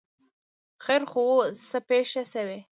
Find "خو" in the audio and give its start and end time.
1.11-1.19